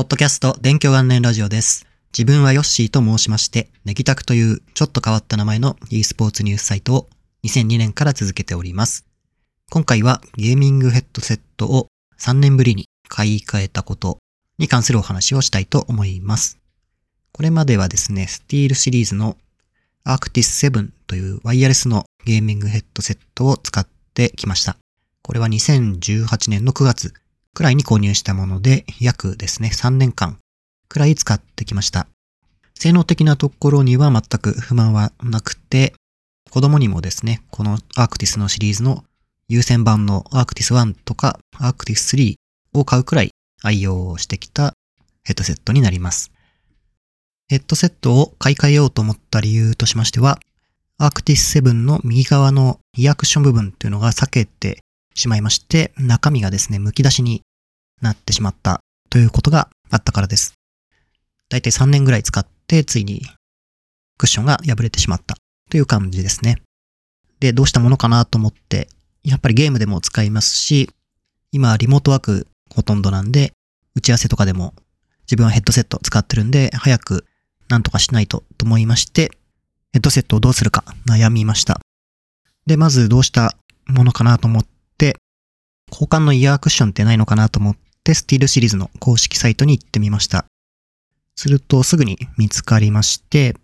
[0.00, 1.86] ポッドキャスト勉強元年ラジオです。
[2.16, 7.08] 自分はヨッシーと申しまして、ネギタクというちょっと変わった名前の e スポーツニュースサイトを
[7.44, 9.04] 2002年から続けております。
[9.70, 14.16] 今回はゲーミングヘッドセットを3年ぶりに買い替えたこと
[14.56, 16.58] に関するお話をしたいと思います。
[17.32, 19.36] これまではですね、スティールシリーズの
[20.04, 24.78] アークティス7というワイヤレスのゲーミングヘッドセットを使ってきました。
[25.20, 27.12] これは2018年の9月
[27.54, 30.38] くらいに購入したもので、約ですね、3年間
[30.88, 32.06] くらい使ってきました。
[32.74, 35.94] 性能的なところには全く不満はなくて、
[36.50, 39.04] 子供にもですね、このアークティスのシリーズの
[39.48, 42.34] 優先版のアークティス1とかアークティス3
[42.72, 43.30] を買うくらい
[43.62, 44.74] 愛用してきた
[45.24, 46.32] ヘッドセットになります。
[47.48, 50.38] ヘッドセットを買い替えようと思った理由としましては、
[50.98, 54.78] アークティス7の右側のイヤークション部分っていうのが避けて
[55.14, 57.42] しまいまして、中身がですね、剥き出しに
[58.00, 60.54] なってしまったということがあったからです。
[61.48, 63.22] だいたい3年ぐらい使って、ついに
[64.18, 65.36] クッションが破れてしまった
[65.68, 66.62] という感じですね。
[67.40, 68.88] で、どうしたものかなと思って、
[69.24, 70.90] やっぱりゲームでも使いますし、
[71.52, 73.52] 今リモートワークほとんどなんで、
[73.94, 74.74] 打ち合わせとかでも
[75.22, 77.24] 自分はヘッドセット使ってるんで、早く
[77.68, 79.30] なんとかしないとと思いまして、
[79.92, 81.80] ヘッドセットをどうするか悩みました。
[82.66, 84.70] で、まずどうしたものかなと思って、
[85.90, 90.46] 交換のイヤークッションってないのかなと思って、スティールシリーズの公式サイトに行ってみました。
[91.36, 93.56] するとすぐに見つかりまして、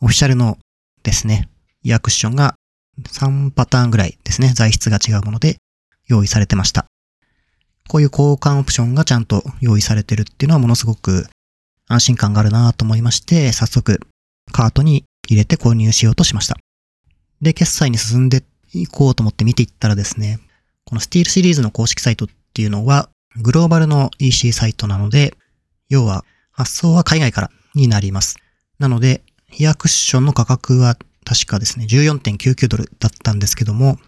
[0.00, 0.58] オフィシャルの
[1.02, 1.48] ですね、
[1.82, 2.54] イヤークッションが
[3.00, 5.56] 3パターンぐらいですね、材質が違うもので
[6.06, 6.86] 用意されてました。
[7.88, 11.26] こういう交換オプションがちゃんと用意されてるっていうのはものすごく
[11.88, 14.00] 安心感があるなと思いまして、早速
[14.50, 16.56] カートに入れて購入しようとしました。
[17.40, 20.38] で、決済に進んでいこうと思って見ていったらですね、
[20.84, 25.34] このスティールシリーズの公式サイトっていうのは、グローバルの EC サイトなので、
[25.88, 28.36] 要は発送は海外からになります。
[28.78, 29.22] なので、
[29.56, 33.98] イヤクッションの価格は確かですね、14.99ドルだったんですけども、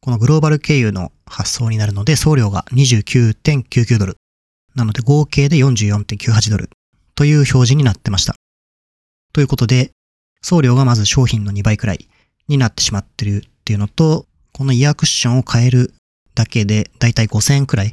[0.00, 4.16] このグローバル経由の発送になるので、送料が29.99ドル。
[4.74, 6.68] なので合計で44.98ドル
[7.14, 8.34] という表示になってました。
[9.32, 9.92] ということで、
[10.42, 12.08] 送料がまず商品の2倍くらい
[12.48, 15.94] になってしまってるっていうのと、このイヤークッションを変える
[16.34, 17.92] だけでだいたい5000円くらい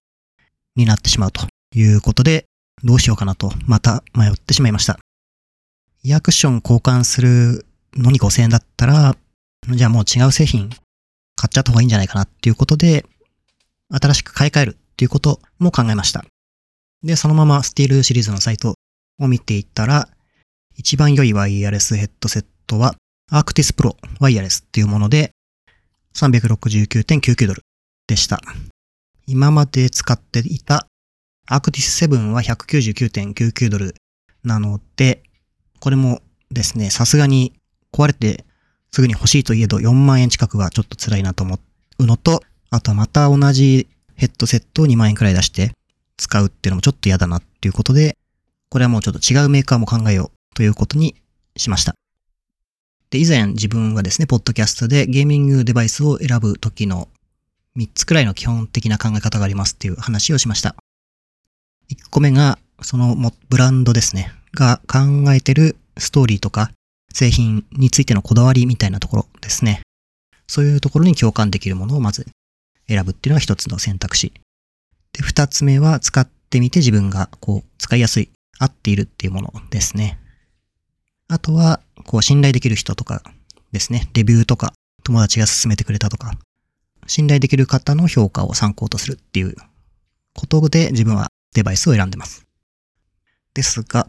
[0.76, 2.46] になってしまうということで、
[2.84, 5.00] どうしようかなとまた迷ってしまいました。
[6.04, 7.66] イヤークション交換する
[7.96, 9.16] のに5000円だったら、
[9.70, 10.70] じゃあもう違う製品
[11.36, 13.06] 買っちゃった方がいいんじゃないかなっていうことで、
[13.90, 16.26] 新しく買い替えるっていうことも考えました。
[17.04, 18.76] で、そのままスティールシリーズのサイト
[19.20, 20.08] を見ていったら、
[20.76, 22.96] 一番良いワイヤレスヘッドセットは、
[23.30, 25.32] アークティスプロワイヤレスっていうもので、
[26.16, 27.62] 369.99ドル
[28.12, 28.42] でした。
[29.26, 30.86] 今まで使っていた
[31.48, 33.96] アクティス7は199.99ドル
[34.44, 35.24] なので、
[35.80, 36.20] これも
[36.52, 37.54] ですね、さすがに
[37.94, 38.44] 壊れて
[38.92, 41.58] すぐに欲しいといえど4万円近くはちょっと辛いなと思
[42.00, 45.72] うのと、あとはまた同じヘッドセットを2万円くらい出して
[46.18, 48.18] 使うっていうのもちょっと嫌だなっていうことで、
[48.70, 51.16] これはもうちょっと違うメーカーも考えようということに
[51.56, 51.96] しました。
[53.10, 57.08] で、以前自分はですね、ポッドキャストでゲーミングデバイスを選ぶ時の
[57.78, 60.76] 3つくらいの基本的な考え方がありますっていう話をしました。
[61.90, 63.16] 1個目が、その
[63.50, 65.00] ブランドですね、が考
[65.34, 66.72] えてるストーリーとか
[67.14, 69.82] 製品についてのこだわりみたいなところですね。
[70.48, 72.28] そういうところに共感できるものをまず
[72.88, 74.34] 選ぶっていうのが一つの選択肢。
[75.14, 80.20] で、二つ目は使ってみて自分がこう使いやすい、合っているっていうものですね。
[81.28, 83.24] あとは、こう信頼できる人とか
[83.72, 86.38] ですね、レビューとか友達が勧めてくれたとか、
[87.12, 89.54] 信頼できる方の評価を参考とするっていう
[90.34, 92.48] ことで自分はデバイスを選んでます。
[93.54, 94.08] ですが、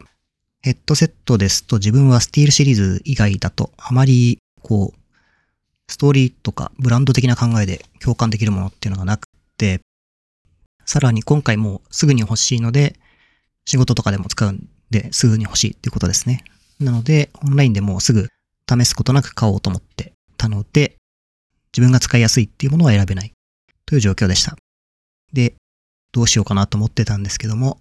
[0.61, 4.99] ヘッドセットですと自分はスティールシリーズ以外だとあまりこう、
[5.91, 9.27] ストーリーとかブランド的な考えで共感できるものっていうのがなく
[9.57, 9.81] て、
[10.85, 12.95] さらに今回もうすぐに欲しいので、
[13.65, 16.45] 仕事とかでも使うんですぐに欲しいっていうことですね。
[16.79, 18.29] なので、オンラインでもうすぐ
[18.69, 20.95] 試すことなく買おうと思ってたので、
[21.75, 23.33] 自分が使いやすいっていうものは選べない
[23.85, 24.55] という状況でした。
[25.33, 25.55] で、
[26.11, 27.79] どうしようかなと思ってたんですけども、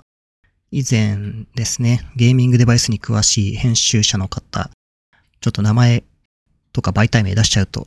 [0.70, 4.70] 以前ですね、ゲーミングデバイスに詳しい編集者の方、
[5.40, 6.04] ちょっと名前
[6.72, 7.86] とか媒体名出しちゃうと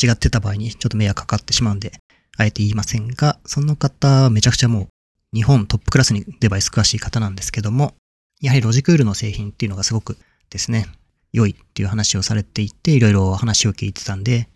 [0.00, 1.92] 違ってた場合にちょっと迷惑かかってしまうんで、
[2.36, 4.88] あえて言いませんが、その方はめちゃくちゃもう
[5.34, 7.94] 日本トップクラスにデバイス詳しい方なんですけども、
[8.40, 10.18] やはりロジクールの製品っていうのがすごく
[10.50, 10.86] ですね、
[11.32, 14.48] 良いっていう話をされていて、いろいろ話を聞いてたんで、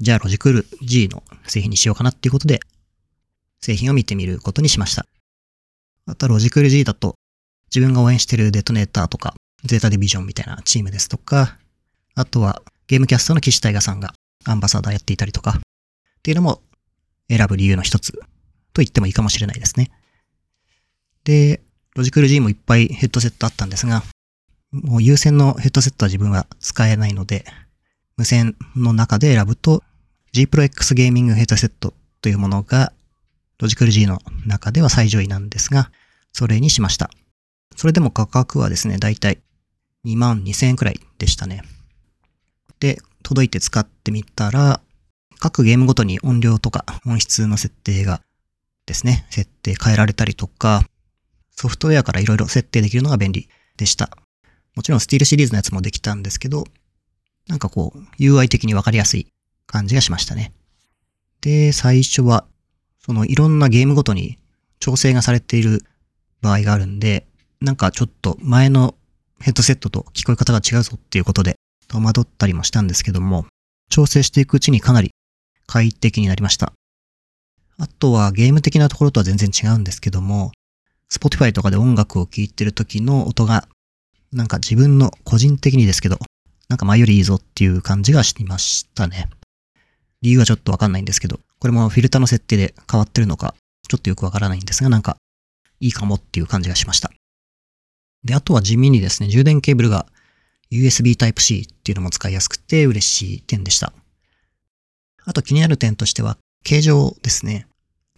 [0.00, 2.60] じゃあロジクール G の製品にしようかなっていうことで、
[3.60, 5.06] 製品を見てみることにしました。
[6.06, 7.14] あとロジクール G だと、
[7.74, 9.34] 自分が応援してるデトネーターとか、
[9.64, 11.58] ゼータディビジョンみたいなチームですとか、
[12.14, 14.12] あとはゲームキャストの岸大河さんが
[14.44, 15.60] アンバサダーやっていたりとか、っ
[16.22, 16.62] ていうのも
[17.28, 19.90] 選ぶ理由の一つと言ってもいいかもしれないですね。
[21.24, 21.62] で、
[21.94, 24.02] ロジクル G もいっぱいヘッドセットあったんですが、
[24.72, 27.44] もう有線のヘッドセットは自分は使えないので、
[28.16, 29.82] 無線の中で選ぶと
[30.32, 32.92] G Pro X ゲーミングヘッドセットというものが
[33.62, 35.92] ロジクル G の中では最上位なんですが、
[36.32, 37.10] それにしました。
[37.76, 39.38] それでも価格はですね、だいたい
[40.04, 41.62] 2万2000円くらいでしたね。
[42.80, 44.80] で、届いて使ってみたら、
[45.38, 48.20] 各ゲームごとに音量とか音質の設定が
[48.84, 50.84] ですね、設定変えられたりとか、
[51.52, 54.10] ソフトウェアから色々設定できるのが便利でした。
[54.74, 56.64] もちろんスティールシリーズのやつもできたんですけど、
[57.48, 59.26] なんかこう、UI 的にわかりやすい
[59.66, 60.52] 感じがしましたね。
[61.40, 62.46] で、最初は、
[63.04, 64.38] そのいろんなゲームごとに
[64.78, 65.84] 調整がされている
[66.40, 67.26] 場合があるんで、
[67.60, 68.94] なんかちょっと前の
[69.40, 71.56] ヘッドセットと聞こえ方が違うぞっていうことで
[71.88, 73.46] 戸惑ったりもしたんですけども、
[73.90, 75.10] 調整していくうちにかなり
[75.66, 76.72] 快適になりました。
[77.78, 80.52] あとはゲーム的なところとは全然違うんですけども、
[81.10, 83.68] Spotify とかで音楽を聴いてる時の音が、
[84.32, 86.18] なんか自分の個人的にですけど、
[86.72, 89.28] なんか前よりいいぞっていう感じがしていましたね。
[90.22, 93.54] 理由はちょっとわかんないんですけど、これもフィルターの設定で変わってるのか、
[93.88, 95.18] ちょっとよくわからないんですが、なんか
[95.80, 97.12] いいかもっていう感じがしました。
[98.24, 100.06] で、あとは地味にですね、充電ケーブルが
[100.70, 103.92] USB Type-C っていうのも使いやすくて嬉しい点でした。
[105.26, 107.66] あと気になる点としては、形状ですね。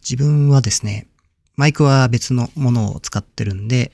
[0.01, 1.09] 自分はですね、
[1.57, 3.91] マイクは別のものを使ってるんで、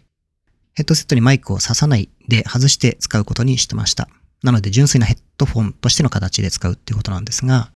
[0.74, 4.10] ヘッドセットにマイクを挿さないで外して使うことにしてました。
[4.42, 7.70] なので純粋なヘッドフォンとしての形で使うっていうことなんですが、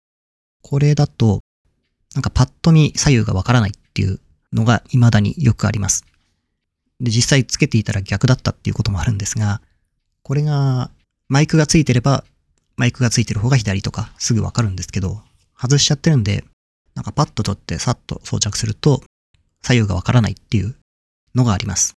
[0.62, 1.40] これだと、
[2.14, 4.20] なんかパッと見左右がわからないっていう
[4.52, 6.04] のが未だによくあります。
[7.00, 9.62] で、実際つけていたら逆だったっていうこともあるんですが、
[10.22, 10.90] これが
[11.28, 12.24] マイクがついてれば、
[12.76, 15.22] マイクがついてる方が左とかすぐわかるんですけど、
[15.58, 16.44] 外しちゃってるんで、
[16.94, 19.02] なんかパッと取ってさっと装着すると、
[19.62, 20.74] 左右がわからないっていう
[21.34, 21.94] のがあります。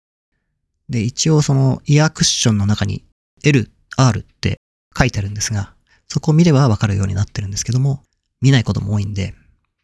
[0.89, 3.04] で、一応そのイヤークッションの中に
[3.44, 4.60] L、R って
[4.98, 5.74] 書いてあるんですが、
[6.07, 8.04] そこを見ればわかるようになってるんですけども、
[8.42, 9.34] 見ないことも多いんで、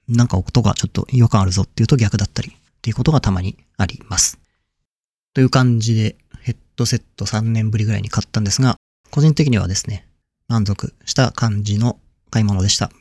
[0.07, 4.39] なんか音がちょっと違和感あるぞっていうと逆だったりっていうことがたまにあります。
[5.33, 8.75] という感じでヘッドセット3年ぶりぐらいに買ったんですが、
[9.11, 10.07] 個人的にはですね、
[10.47, 11.99] 満足した感じの
[12.31, 12.91] 買い物でした。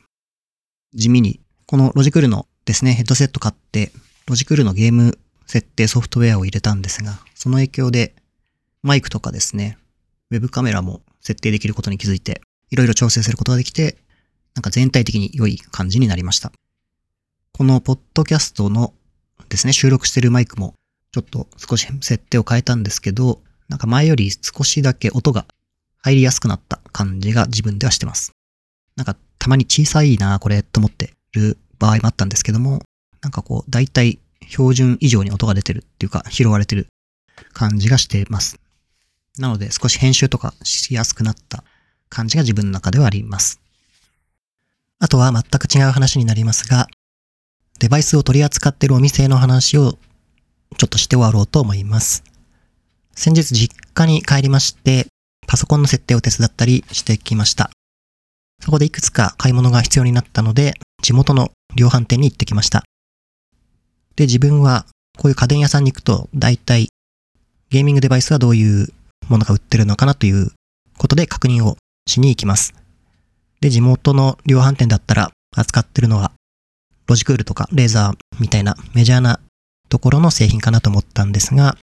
[0.93, 3.91] 地味に、このロジクールのですね、ヘッドセット買って、
[4.27, 5.17] ロジクールのゲーム
[5.47, 8.15] 設定ソフトウェアを入れたんですが、その影響で
[8.83, 9.77] マイクとかですね、
[10.31, 13.97] ウェブカメラも設定できることに気づいて、いろいろ調整することができて、
[14.55, 16.51] なんか全体的に良い感じになりました。
[17.53, 18.93] このポッドキャストの
[19.49, 20.75] ですね、収録してるマイクも
[21.11, 25.45] ちょっと少し設定を変えたんですけど、なんか前より少しだけ音が
[26.01, 28.31] 入りやすくなった感じが自分ではしてます。
[28.95, 32.83] なんかたまに小さいなこれと思ってる場合もあったんですけども、
[33.21, 36.87] なんかこう、だいたい標準以上に音が出てるっていうか、拾われてる
[37.53, 38.59] 感じがしてます。
[39.37, 41.63] なので、少し編集とかしやすくなった
[42.09, 43.59] 感じが自分の中ではあります。
[44.99, 46.87] あとは全く違う話になりますが、
[47.79, 49.97] デバイスを取り扱っているお店の話を
[50.77, 52.23] ちょっとして終わろうと思います。
[53.15, 55.07] 先日実家に帰りまして、
[55.47, 57.71] パソコンの設定を手伝ったりしてきました。
[58.61, 62.83] そこでいくつか買い物が必要になったので、地元の量販店に行ってきました。
[64.15, 64.85] で、自分は
[65.17, 66.89] こういう家電屋さんに行くと、大体
[67.69, 68.89] ゲーミングデバイスはどういう
[69.29, 70.51] ものが売ってるのかなという
[70.97, 72.73] ことで確認をしに行きます。
[73.61, 76.31] で、地元の量販店だったら扱ってるのは、
[77.07, 79.39] ロジクールとかレーザーみたいなメジャーな
[79.89, 81.77] ところの製品かなと思ったんですが、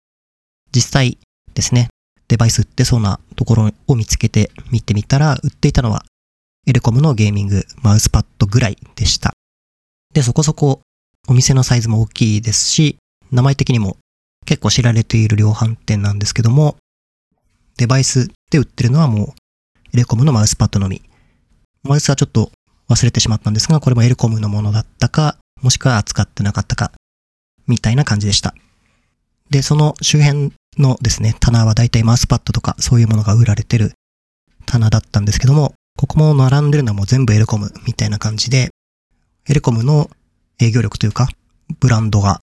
[0.75, 1.17] 実際
[1.53, 1.89] ですね、
[2.27, 6.05] デバイス売ってそうなところを見つけて見てみたら、売っていたのは
[6.65, 9.33] エレコムのゲーミングマウスパッドぐらいでした。
[10.13, 10.81] で、そこそこ
[11.27, 12.97] お店のサイズも大きいですし、
[13.31, 13.97] 名前的にも
[14.45, 16.75] 結構知られている量販店なんですけども、
[17.77, 19.33] デバイスで売ってるのはもう
[19.93, 21.01] エレコムのマウスパッドのみ。
[21.83, 22.51] マウスはちょっと
[22.89, 26.91] 忘れてしまったんですが、これもエレコムのものだったか、もしくは扱ってなかったか、
[27.67, 28.53] みたいな感じでした。
[29.49, 33.93] で、その周辺のですね、棚はだいたいマウスパッドとかそういうものが売られてる
[34.65, 38.69] 棚だったんですけども、ここも並んでるのはもう全部エレコムみたいな感じで、
[39.47, 40.09] エレコムの
[40.59, 41.29] 営業力というか、
[41.79, 42.39] ブランドが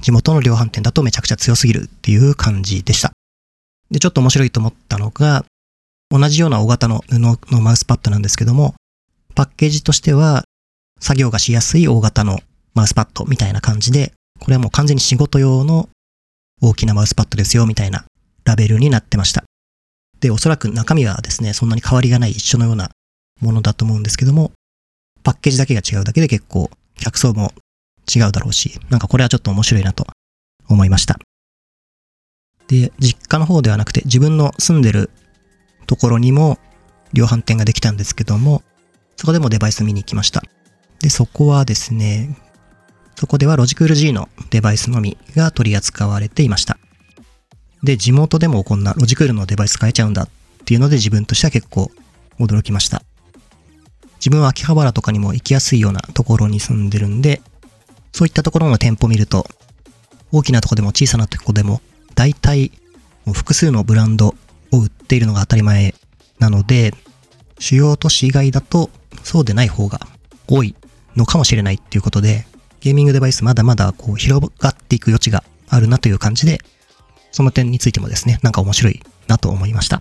[0.00, 3.11] 地元の量販店だとめちゃくちゃ強すぎるっていう感じでした。
[3.92, 5.44] で、ちょっと面白いと思ったのが、
[6.10, 8.74] 同じような大型の布のマウスパッドなんですけども、
[9.34, 10.44] パッケージとしては、
[10.98, 12.40] 作業がしやすい大型の
[12.74, 15.88] マウスパッドみたいな感じで、これはもう完全に仕事用の
[16.60, 18.04] 大きなマウスパッドですよみたいな
[18.44, 19.44] ラベルになってました。
[20.20, 22.90] で、おそらく中身はですね、そんなに変わりがない一緒のような
[23.40, 24.52] ものだと思うんですけども、
[25.22, 27.52] パッケージだけが違うだけで結構客層も
[28.14, 30.06] 違うだろうし、なんかこれはちょっと面白いなと
[30.68, 31.18] 思いました。
[32.72, 35.10] で、実家の方ではなくて自分の住んでる
[35.86, 36.58] ところにも
[37.12, 38.62] 量販店ができたんですけども、
[39.16, 40.42] そこでもデバイス見に行きました。
[41.00, 42.34] で、そこはですね、
[43.14, 46.78] そこではロジクール G のデバイスのみが取り扱われていました。
[47.82, 50.28] で、地元でもこんなロジクールのデバイス買えちゃうんだっ
[50.64, 51.90] ていうので自分としては結構
[52.40, 53.02] 驚きました。
[54.14, 57.42] 自分は秋葉原とかにも行きやすいようなところに住んでるんで、
[58.12, 59.46] そういったところの店舗見ると、
[60.30, 61.82] 大きなとこでも小さなとこでも、
[62.22, 62.70] 大体
[63.32, 64.34] 複数のブランドを
[64.70, 65.92] 売っているのが当たり前
[66.38, 66.94] なので、
[67.58, 68.90] 主要都市以外だと
[69.24, 69.98] そうでない方が
[70.46, 70.76] 多い
[71.16, 72.46] のかもしれないっていうことで、
[72.78, 76.60] ゲーミングデバイスまだまだこう広がっていく余地があるなという感じで、
[77.32, 80.00] その点についてもですね、なんか面白いなと思いました。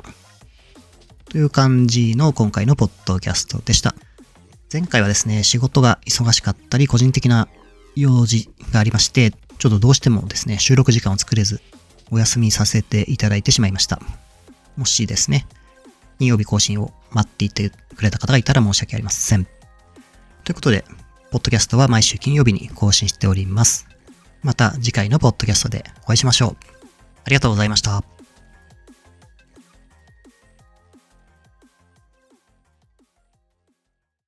[1.28, 3.96] という感じの今回のポッドキャストでした。
[4.72, 7.48] 前回はですね、仕事が忙しかったり、個人的な
[7.96, 11.62] 用事がありまして、ちょっとどうしてもですね、収録時間を作れず、
[12.12, 14.00] お休みさせていただいてしまいました。
[14.77, 15.48] もしですね、
[16.20, 19.46] 金曜日更新を待っていてくれた方がいたら申し訳ありません。
[20.44, 20.86] ということで、
[21.32, 23.88] ポッドキャストは毎週金曜日に更新しております。
[24.44, 26.58] また次回のポッドキャストでお会いしましょう。
[27.24, 28.21] ありがとうございました。